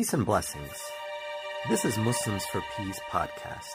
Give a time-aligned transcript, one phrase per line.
[0.00, 0.80] Peace and blessings.
[1.68, 3.74] This is Muslims for Peace podcast.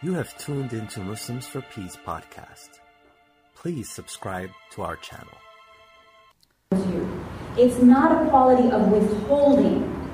[0.00, 2.80] You have tuned into Muslims for Peace podcast.
[3.54, 5.36] Please subscribe to our channel.
[7.58, 10.08] It's not a quality of withholding.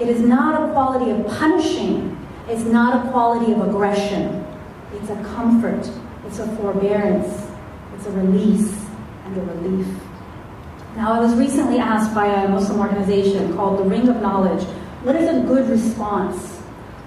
[0.00, 2.18] It is not a quality of punishing.
[2.48, 4.44] It's not a quality of aggression.
[4.94, 5.88] It's a comfort.
[6.26, 7.46] It's a forbearance.
[7.94, 8.76] It's a release
[9.24, 10.03] and a relief.
[10.96, 14.62] Now, I was recently asked by a Muslim organization called the Ring of Knowledge,
[15.02, 16.60] what is a good response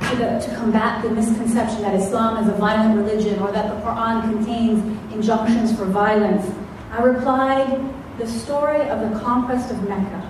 [0.10, 3.82] to, the, to combat the misconception that Islam is a violent religion or that the
[3.82, 6.46] Quran contains injunctions for violence?
[6.92, 7.80] I replied,
[8.18, 10.30] the story of the conquest of Mecca.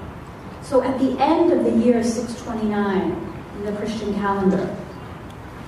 [0.61, 3.11] So at the end of the year 629
[3.55, 4.77] in the Christian calendar,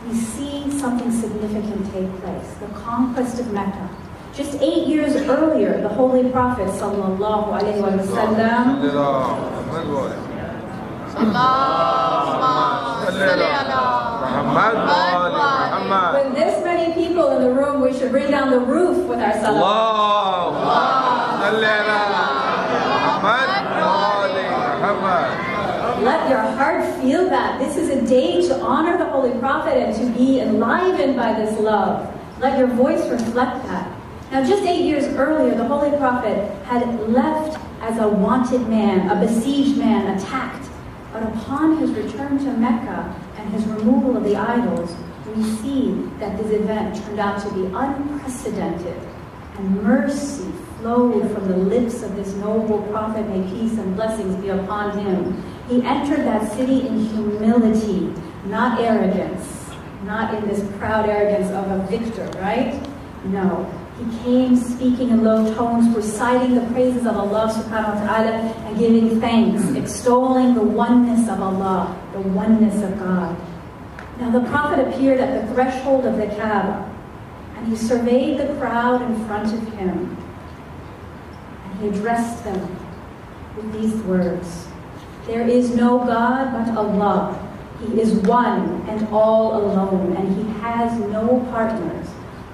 [0.07, 3.89] we see something significant take place, the conquest of Mecca.
[4.39, 8.79] Just eight years earlier, the Holy Prophet sallallahu alaihi wasallam
[16.15, 19.33] with this many people in the room, we should bring down the roof with our
[19.43, 20.55] salah.
[25.99, 27.59] Let your heart feel that.
[27.59, 31.59] This is a day to honor the Holy Prophet and to be enlivened by this
[31.59, 32.07] love.
[32.39, 33.88] Let your voice reflect that.
[34.31, 39.19] Now, just eight years earlier, the Holy Prophet had left as a wanted man, a
[39.19, 40.69] besieged man, attacked.
[41.11, 44.95] But upon his return to Mecca and his removal of the idols,
[45.35, 49.01] we see that this event turned out to be unprecedented.
[49.57, 54.49] And mercy flowed from the lips of this noble prophet, may peace and blessings be
[54.49, 55.43] upon him.
[55.67, 58.13] He entered that city in humility,
[58.45, 59.71] not arrogance,
[60.03, 62.79] not in this proud arrogance of a victor, right?
[63.25, 63.69] No.
[63.99, 68.79] He came speaking in low tones, reciting the praises of Allah subhanahu wa ta'ala and
[68.79, 73.35] giving thanks, extolling the oneness of Allah, the oneness of God.
[74.19, 76.89] Now the Prophet appeared at the threshold of the Kaaba
[77.57, 80.15] and he surveyed the crowd in front of him
[81.65, 82.77] and he addressed them
[83.57, 84.67] with these words.
[85.27, 87.35] There is no God but Allah.
[87.85, 91.98] He is one and all alone, and he has no partners.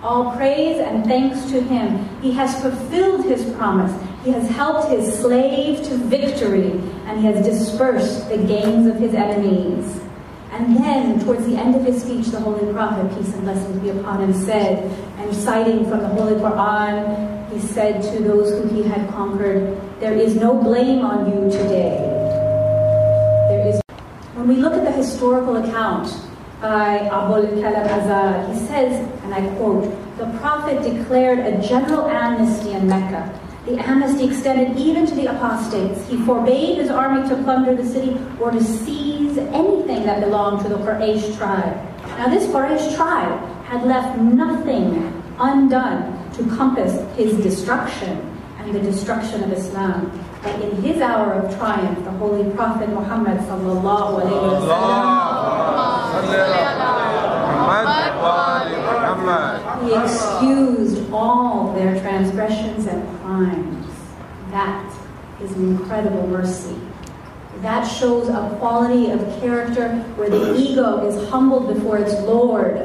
[0.05, 2.07] All praise and thanks to him.
[2.21, 3.91] He has fulfilled his promise.
[4.23, 6.73] He has helped his slave to victory,
[7.07, 9.99] and he has dispersed the gains of his enemies.
[10.51, 13.89] And then, towards the end of his speech, the Holy Prophet, peace and blessings be
[13.89, 14.83] upon him, said,
[15.17, 20.13] and citing from the Holy Quran, he said to those whom he had conquered, There
[20.13, 21.97] is no blame on you today.
[23.49, 23.81] There is.
[24.35, 26.16] When we look at the historical account
[26.65, 28.93] by Abul Kalam Azad, he says,
[29.23, 29.85] and I quote,
[30.17, 33.21] the Prophet declared a general amnesty in Mecca.
[33.65, 36.07] The amnesty extended even to the apostates.
[36.07, 40.69] He forbade his army to plunder the city or to seize anything that belonged to
[40.69, 41.75] the Quraysh tribe.
[42.17, 48.13] Now this Quraysh tribe had left nothing undone to compass his destruction
[48.57, 50.11] and the destruction of Islam.
[50.41, 55.34] But in his hour of triumph, the Holy Prophet Muhammad sallallahu alayhi wasallam,
[59.85, 63.87] he excused all their transgressions and crimes.
[64.51, 64.91] That
[65.41, 66.75] is an incredible mercy.
[67.61, 72.77] That shows a quality of character where the ego is humbled before its Lord,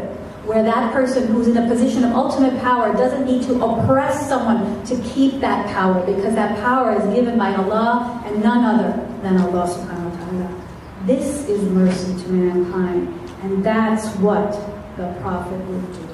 [0.45, 4.83] where that person who's in a position of ultimate power doesn't need to oppress someone
[4.85, 9.39] to keep that power because that power is given by Allah and none other than
[9.39, 10.63] Allah subhanahu wa ta'ala.
[11.05, 14.53] This is mercy to mankind, and that's what
[14.97, 16.09] the Prophet would do.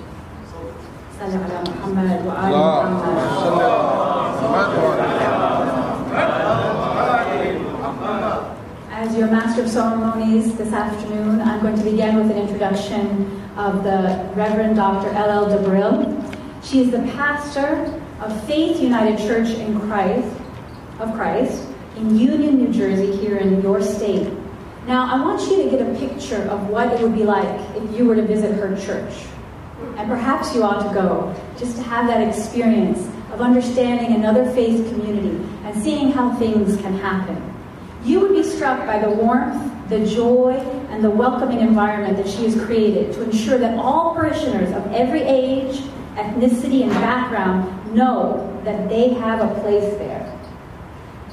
[8.90, 13.82] As your master of ceremonies this afternoon, I'm going to begin with an introduction of
[13.82, 15.08] the Reverend Dr.
[15.08, 15.46] L.L.
[15.46, 16.62] DuBreuil.
[16.62, 20.28] She is the pastor of Faith United Church in Christ,
[21.00, 21.66] of Christ,
[21.96, 24.32] in Union, New Jersey, here in your state.
[24.86, 27.98] Now, I want you to get a picture of what it would be like if
[27.98, 29.14] you were to visit her church.
[29.96, 33.00] And perhaps you ought to go, just to have that experience
[33.32, 37.36] of understanding another faith community and seeing how things can happen.
[38.04, 40.52] You would be struck by the warmth, the joy,
[40.90, 45.22] and the welcoming environment that she has created to ensure that all parishioners of every
[45.22, 45.80] age,
[46.14, 50.32] ethnicity, and background know that they have a place there.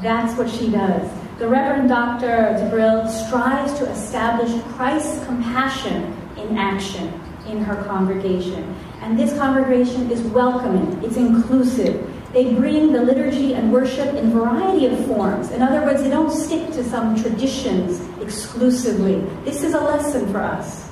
[0.01, 1.07] That's what she does.
[1.43, 2.55] The Reverend Dr.
[2.57, 7.19] DuBreuil strives to establish Christ's compassion in action
[7.49, 8.73] in her congregation.
[9.01, 14.85] And this congregation is welcoming, it's inclusive, They bring the liturgy and worship in variety
[14.85, 15.51] of forms.
[15.51, 19.19] In other words, they don't stick to some traditions exclusively.
[19.43, 20.89] This is a lesson for us.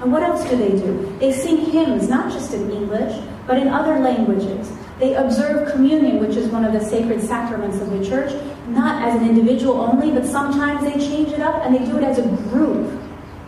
[0.00, 1.16] And what else do they do?
[1.20, 3.16] They sing hymns, not just in English,
[3.46, 4.68] but in other languages.
[4.98, 8.32] They observe communion, which is one of the sacred sacraments of the church,
[8.68, 12.04] not as an individual only, but sometimes they change it up and they do it
[12.04, 12.90] as a group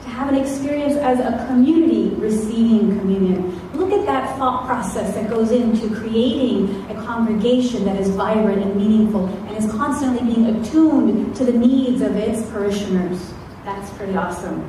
[0.03, 3.61] to have an experience as a community receiving communion.
[3.73, 8.77] Look at that thought process that goes into creating a congregation that is vibrant and
[8.77, 13.33] meaningful and is constantly being attuned to the needs of its parishioners.
[13.65, 14.63] That's pretty awesome.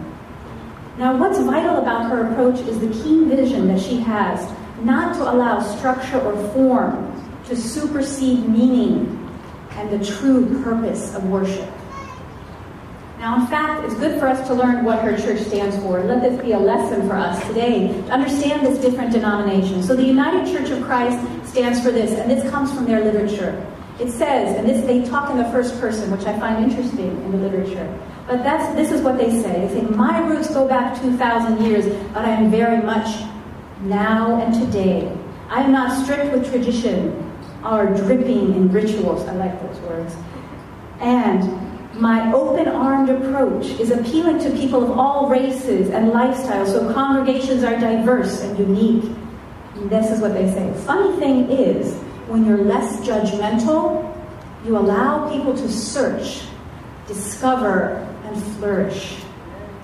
[0.98, 4.50] Now, what's vital about her approach is the keen vision that she has
[4.81, 7.12] not to allow structure or form
[7.45, 9.14] to supersede meaning
[9.77, 11.69] and the true purpose of worship.
[13.19, 16.04] Now, in fact, it's good for us to learn what her church stands for.
[16.04, 19.81] Let this be a lesson for us today to understand this different denomination.
[19.81, 21.18] So, the United Church of Christ
[21.50, 23.66] stands for this, and this comes from their literature.
[24.00, 27.31] It says, and this they talk in the first person, which I find interesting in
[27.31, 28.00] the literature.
[28.27, 29.68] But that's this is what they say.
[29.68, 33.24] They say, My roots go back 2,000 years, but I am very much
[33.81, 35.16] now and today.
[35.48, 37.25] I am not strict with tradition
[37.65, 39.27] or dripping in rituals.
[39.27, 40.15] I like those words.
[41.00, 46.94] And my open armed approach is appealing to people of all races and lifestyles, so
[46.94, 49.06] congregations are diverse and unique.
[49.75, 50.73] And this is what they say.
[50.85, 51.95] Funny thing is,
[52.27, 54.12] when you're less judgmental,
[54.65, 56.41] you allow people to search,
[57.07, 59.17] discover, and flourish.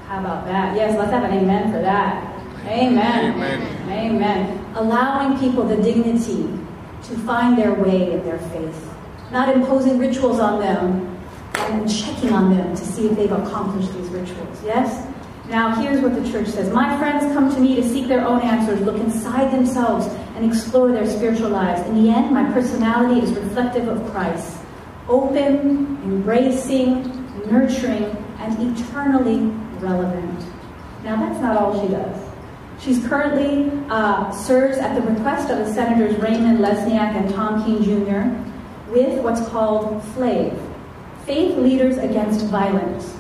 [0.08, 0.76] How about that?
[0.76, 2.28] Yes, let's have an amen for that.
[2.66, 3.34] Amen.
[3.34, 3.90] Amen.
[3.90, 4.66] Amen.
[4.76, 6.44] Allowing people the dignity
[7.04, 8.94] to find their way in their faith,
[9.32, 11.20] not imposing rituals on them
[11.56, 14.64] and checking on them to see if they've accomplished these rituals.
[14.64, 15.08] Yes?
[15.50, 18.42] Now, here's what the church says My friends come to me to seek their own
[18.42, 21.82] answers, look inside themselves, and explore their spiritual lives.
[21.90, 24.58] In the end, my personality is reflective of Christ
[25.08, 27.04] open, embracing,
[27.52, 28.06] nurturing,
[28.40, 29.40] and eternally
[29.80, 30.40] relevant.
[31.04, 32.31] Now, that's not all she does.
[32.82, 37.84] She's currently uh, serves at the request of the senators Raymond Lesniak and Tom Kean
[37.84, 38.92] Jr.
[38.92, 40.60] with what's called FLAVE,
[41.28, 43.16] Faith Leaders Against Violence.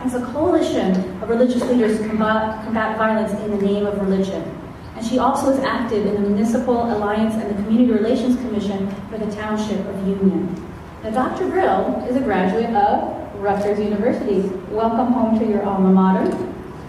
[0.00, 4.42] As a coalition of religious leaders to combat, combat violence in the name of religion.
[4.96, 9.18] And she also is active in the Municipal Alliance and the Community Relations Commission for
[9.18, 10.48] the Township of Union.
[11.02, 11.50] Now, Dr.
[11.50, 14.48] Brill is a graduate of Rutgers University.
[14.70, 16.34] Welcome home to your alma mater.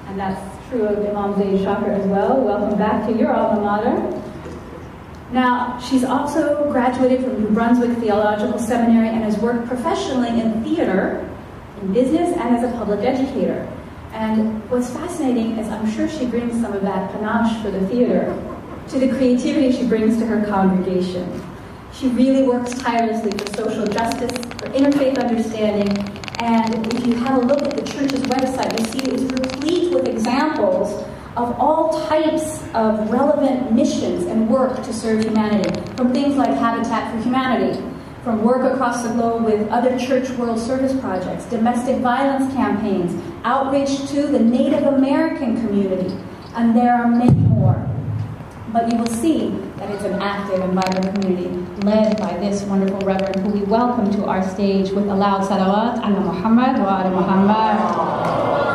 [0.07, 2.41] And that's true of Imam Zaid Shakir as well.
[2.41, 4.21] Welcome back to your alma mater.
[5.31, 11.29] Now, she's also graduated from New Brunswick Theological Seminary and has worked professionally in theater,
[11.81, 13.67] in business, and as a public educator.
[14.11, 18.33] And what's fascinating is I'm sure she brings some of that panache for the theater
[18.89, 21.41] to the creativity she brings to her congregation.
[21.91, 25.89] She really works tirelessly for social justice, for interfaith understanding,
[26.39, 29.44] and if you have a look at the church's website, you see it's
[30.25, 31.05] examples
[31.37, 37.13] of all types of relevant missions and work to serve humanity, from things like Habitat
[37.13, 37.79] for Humanity,
[38.23, 44.09] from work across the globe with other church world service projects, domestic violence campaigns, outreach
[44.09, 46.17] to the Native American community,
[46.55, 47.87] and there are many more.
[48.73, 51.49] But you will see that it's an active and vibrant community
[51.85, 55.99] led by this wonderful reverend who we welcome to our stage with a loud salawat
[55.99, 58.65] ala Muhammad wa ala Muhammad.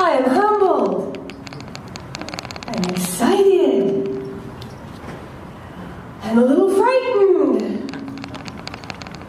[0.00, 1.18] I am humbled.
[2.66, 4.08] I'm excited.
[6.22, 7.90] I'm a little frightened.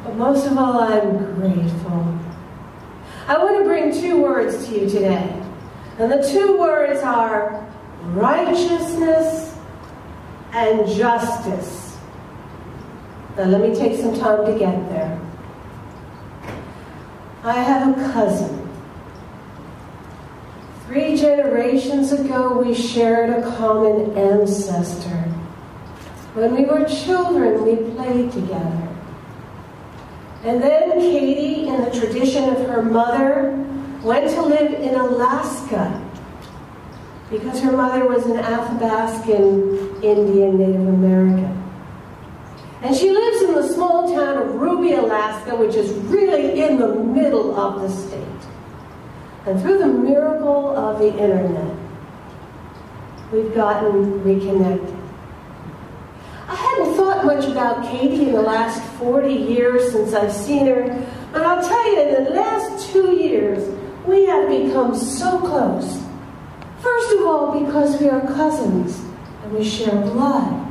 [0.04, 2.18] But most of all, I'm grateful.
[3.28, 5.44] I want to bring two words to you today.
[5.98, 7.68] And the two words are
[8.98, 9.56] righteousness
[10.54, 11.98] and justice.
[13.38, 15.20] Now, let me take some time to get there.
[17.44, 18.60] I have a cousin
[20.88, 25.22] Three generations ago, we shared a common ancestor.
[26.34, 28.90] When we were children, we played together.
[30.44, 33.52] And then Katie, in the tradition of her mother,
[34.02, 36.09] went to live in Alaska
[37.30, 41.56] because her mother was an Athabascan Indian Native American.
[42.82, 46.96] And she lives in the small town of Ruby, Alaska, which is really in the
[46.96, 48.26] middle of the state.
[49.46, 51.76] And through the miracle of the internet,
[53.32, 54.96] we've gotten reconnected.
[56.48, 61.08] I hadn't thought much about Katie in the last 40 years since I've seen her,
[61.32, 63.68] but I'll tell you, in the last two years,
[64.08, 66.09] we have become so close.
[66.82, 69.00] First of all, because we are cousins
[69.44, 70.66] and we share blood.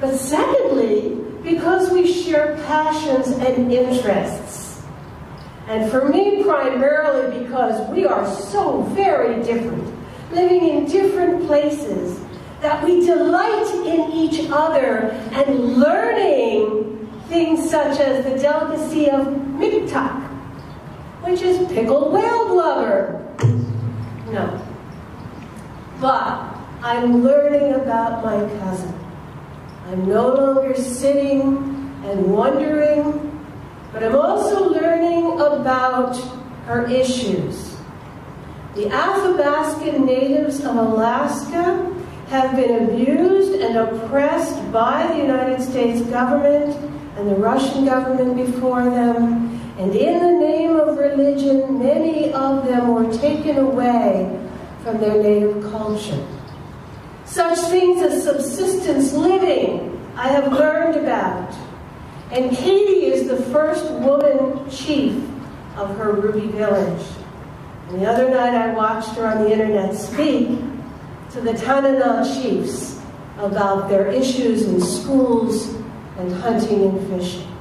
[0.00, 4.82] But secondly, because we share passions and interests.
[5.68, 9.92] And for me, primarily because we are so very different,
[10.32, 12.20] living in different places,
[12.60, 20.22] that we delight in each other and learning things such as the delicacy of muktuk,
[21.22, 23.22] which is pickled whale blubber.
[24.32, 24.65] No.
[26.00, 28.94] But I'm learning about my cousin.
[29.88, 31.56] I'm no longer sitting
[32.04, 33.42] and wondering,
[33.92, 36.16] but I'm also learning about
[36.66, 37.76] her issues.
[38.74, 41.94] The Athabascan natives of Alaska
[42.28, 46.76] have been abused and oppressed by the United States government
[47.16, 49.58] and the Russian government before them.
[49.78, 54.45] And in the name of religion, many of them were taken away
[54.86, 56.24] from their native culture.
[57.24, 61.52] Such things as subsistence living, I have learned about.
[62.30, 65.12] And Katie is the first woman chief
[65.76, 67.04] of her Ruby village.
[67.88, 70.56] And the other night I watched her on the internet speak
[71.32, 73.00] to the Tanana chiefs
[73.38, 75.66] about their issues in schools
[76.16, 77.52] and hunting and fishing.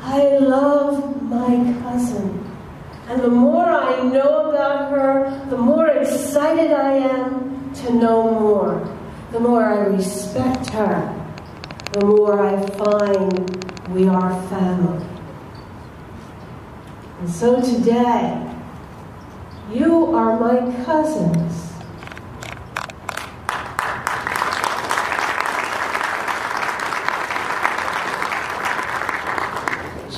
[0.00, 2.42] I love my cousin.
[3.08, 5.71] And the more I know about her, the more
[6.42, 8.98] excited I am to know more.
[9.30, 11.32] The more I respect her,
[11.92, 15.06] the more I find we are family.
[17.20, 18.56] And so today,
[19.72, 21.74] you are my cousins.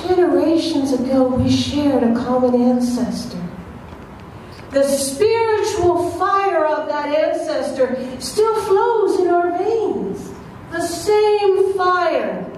[0.01, 3.45] Generations ago, we shared a common ancestor.
[4.75, 5.94] The spiritual
[7.55, 10.31] ancestor still flows in our veins.
[10.71, 12.51] The same fire.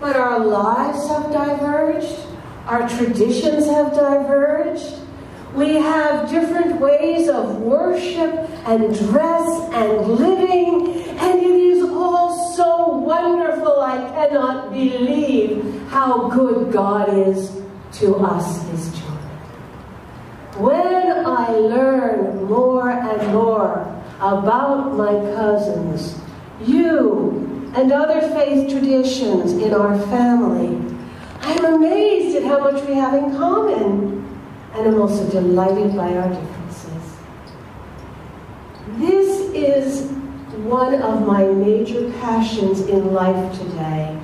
[0.00, 2.26] But our lives have diverged.
[2.66, 5.00] Our traditions have diverged.
[5.54, 8.34] We have different ways of worship
[8.66, 13.80] and dress and living, and it is all so wonderful.
[13.80, 17.50] I cannot believe how good God is
[18.00, 19.05] to us, His children.
[20.58, 23.80] When I learn more and more
[24.20, 26.18] about my cousins,
[26.64, 30.82] you, and other faith traditions in our family,
[31.42, 34.16] I'm amazed at how much we have in common
[34.72, 37.16] and I'm also delighted by our differences.
[38.96, 40.10] This is
[40.64, 44.18] one of my major passions in life today.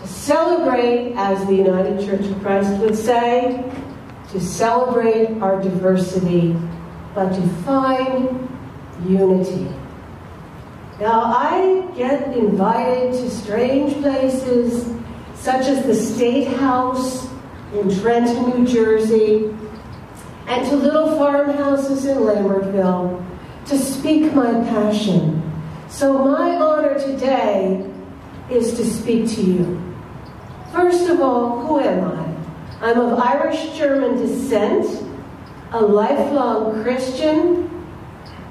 [0.00, 3.64] To celebrate, as the United Church of Christ would say,
[4.32, 6.56] to celebrate our diversity,
[7.14, 8.48] but to find
[9.06, 9.68] unity.
[11.00, 14.90] Now, I get invited to strange places,
[15.34, 17.28] such as the State House
[17.74, 19.54] in Trenton, New Jersey,
[20.46, 23.22] and to little farmhouses in Lambertville
[23.66, 25.42] to speak my passion.
[25.88, 27.84] So my honor today
[28.50, 29.94] is to speak to you.
[30.72, 32.25] First of all, who am I?
[32.80, 34.86] I'm of Irish-German descent,
[35.72, 37.86] a lifelong Christian,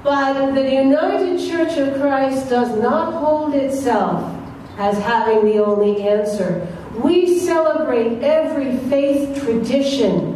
[0.03, 4.31] but the United Church of Christ does not hold itself
[4.77, 6.67] as having the only answer.
[6.95, 10.35] We celebrate every faith tradition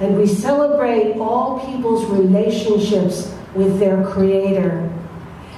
[0.00, 4.92] and we celebrate all people's relationships with their Creator.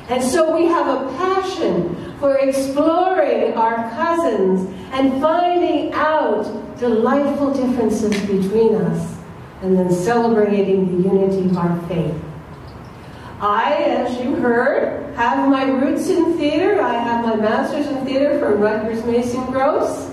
[0.09, 5.60] And so we have a passion for exploring our cousins and finding
[6.81, 9.19] delightful differences between us
[9.63, 12.19] and then celebrating the unity of our faith.
[13.39, 16.81] I, as you heard, have my roots in theater.
[16.81, 20.11] I have my master's in theater from Rutgers Mason Gross.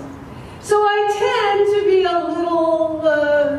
[0.60, 3.56] So I tend to be a little uh,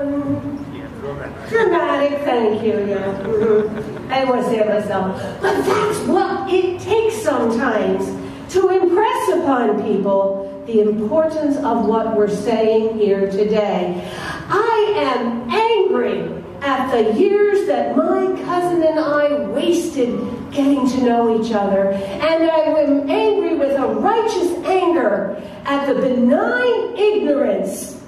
[1.49, 4.05] dramatic, thank you, yeah.
[4.15, 5.19] I want to say it myself.
[5.41, 8.05] But that's what it takes sometimes
[8.53, 14.07] to impress upon people the importance of what we're saying here today.
[14.49, 20.19] I am angry at the years that my cousin and I wasted
[20.51, 21.91] getting to know each other.
[21.91, 27.99] And I am angry with a righteous anger at the benign ignorance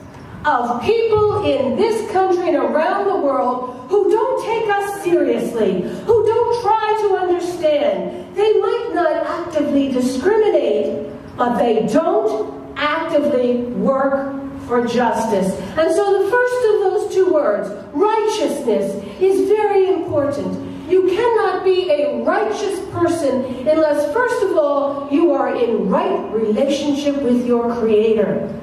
[0.45, 6.25] of people in this country and around the world who don't take us seriously, who
[6.27, 8.35] don't try to understand.
[8.35, 14.35] They might not actively discriminate, but they don't actively work
[14.67, 15.53] for justice.
[15.77, 20.89] And so the first of those two words, righteousness, is very important.
[20.89, 27.21] You cannot be a righteous person unless, first of all, you are in right relationship
[27.21, 28.53] with your Creator.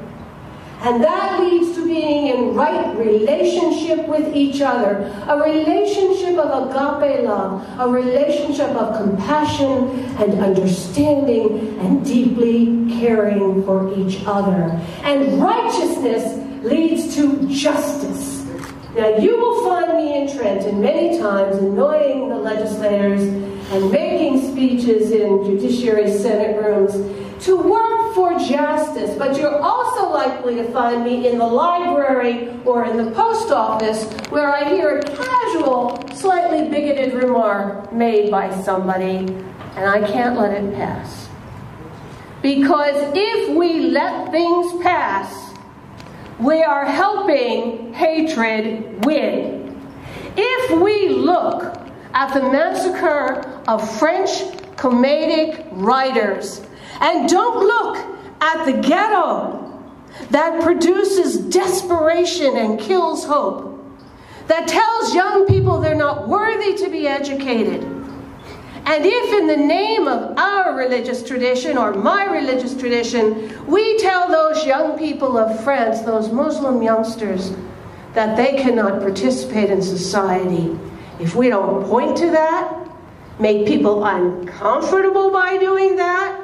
[0.81, 5.13] And that leads to being in right relationship with each other.
[5.27, 13.93] A relationship of agape love, a relationship of compassion and understanding and deeply caring for
[13.99, 14.71] each other.
[15.03, 18.45] And righteousness leads to justice.
[18.95, 25.11] Now, you will find me in Trenton many times annoying the legislators and making speeches
[25.11, 26.95] in Judiciary Senate rooms
[27.40, 32.85] to work for justice, but you're also likely to find me in the library or
[32.85, 39.18] in the post office where I hear a casual, slightly bigoted remark made by somebody,
[39.76, 41.28] and I can't let it pass.
[42.42, 45.54] Because if we let things pass,
[46.38, 49.80] we are helping hatred win.
[50.37, 51.76] If we look
[52.14, 54.28] at the massacre of French
[54.76, 56.61] comedic writers
[57.00, 57.97] and don't look
[58.40, 59.64] at the ghetto
[60.31, 63.78] that produces desperation and kills hope,
[64.47, 67.83] that tells young people they're not worthy to be educated.
[68.85, 74.28] And if, in the name of our religious tradition or my religious tradition, we tell
[74.28, 77.52] those young people of France, those Muslim youngsters,
[78.14, 80.78] that they cannot participate in society,
[81.21, 82.88] if we don't point to that,
[83.38, 86.38] make people uncomfortable by doing that,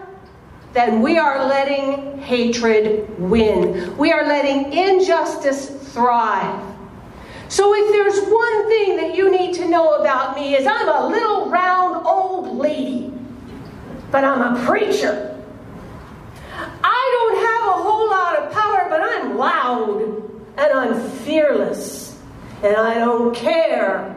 [0.75, 3.97] then we are letting hatred win.
[3.97, 6.63] We are letting injustice thrive.
[7.49, 11.07] So if there's one thing that you need to know about me is I'm a
[11.07, 13.13] little round old lady,
[14.11, 15.41] but I'm a preacher.
[16.83, 20.03] I don't have a whole lot of power, but I'm loud
[20.57, 22.21] and I'm fearless.
[22.65, 24.11] And I don't care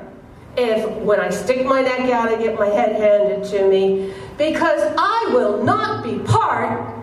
[0.58, 4.94] if when I stick my neck out I get my head handed to me, because
[4.98, 6.94] I will not be part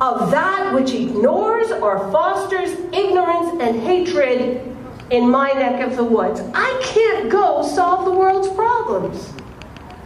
[0.00, 4.76] of that which ignores or fosters ignorance and hatred
[5.10, 6.40] in my neck of the woods.
[6.54, 9.32] I can't go solve the world's problems.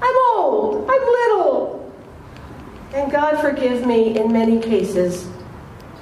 [0.01, 1.93] I'm old, I'm little.
[2.95, 5.29] And God forgive me in many cases,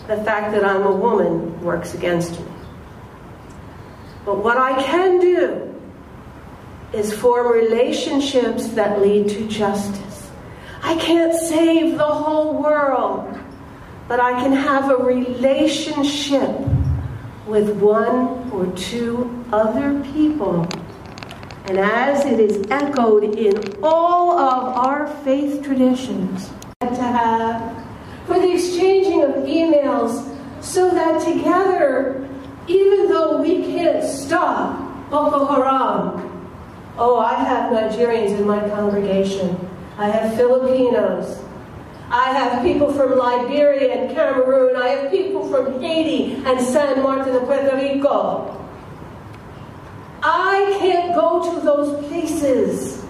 [0.06, 2.46] the fact that I'm a woman works against me.
[4.24, 5.66] But what I can do
[6.92, 10.19] is form relationships that lead to justice.
[10.82, 13.38] I can't save the whole world,
[14.08, 16.50] but I can have a relationship
[17.46, 20.66] with one or two other people.
[21.66, 27.82] And as it is echoed in all of our faith traditions, to have uh,
[28.26, 32.28] for the exchanging of emails so that together,
[32.66, 36.30] even though we can't stop Boko Haram,
[37.02, 39.69] Oh, I have Nigerians in my congregation.
[40.00, 41.44] I have Filipinos.
[42.10, 44.74] I have people from Liberia and Cameroon.
[44.74, 48.56] I have people from Haiti and San Martin of Puerto Rico.
[50.22, 53.04] I can't go to those places,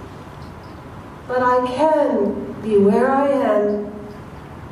[1.29, 3.95] but I can be where I am,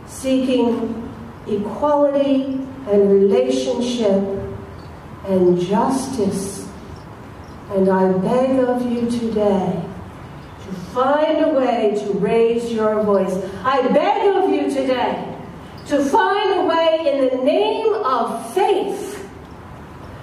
[0.09, 1.09] seeking
[1.47, 4.25] equality and relationship
[5.27, 6.69] and justice
[7.71, 9.88] and I beg of you today to
[10.99, 13.33] find a way to raise your voice.
[13.63, 15.33] I beg of you today
[15.87, 19.31] to find a way in the name of faith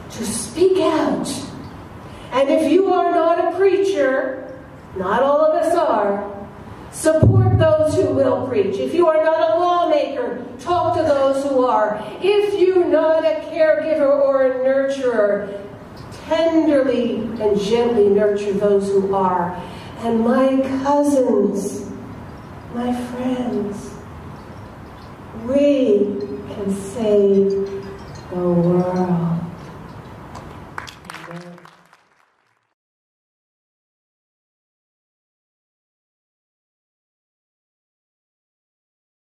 [0.10, 1.30] to speak out.
[2.34, 4.60] And if you are not a preacher,
[4.98, 6.30] not all of us are,
[6.92, 8.76] support those who will preach.
[8.76, 12.04] If you are not a lawmaker, talk to those who are.
[12.22, 15.62] If you're not a caregiver or a nurturer,
[16.28, 19.56] tenderly and gently nurture those who are.
[20.06, 21.89] And my cousins,
[22.76, 23.89] my friends,
[25.48, 27.50] we can save
[28.30, 29.35] the world.